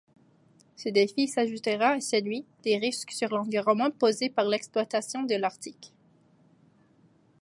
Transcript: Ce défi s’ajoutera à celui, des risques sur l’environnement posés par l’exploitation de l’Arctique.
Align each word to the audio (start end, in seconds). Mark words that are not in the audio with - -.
Ce 0.77 0.89
défi 0.89 1.27
s’ajoutera 1.27 1.89
à 1.89 1.99
celui, 2.01 2.43
des 2.63 2.79
risques 2.79 3.11
sur 3.11 3.29
l’environnement 3.29 3.91
posés 3.91 4.31
par 4.31 4.45
l’exploitation 4.45 5.21
de 5.21 5.35
l’Arctique. 5.35 5.93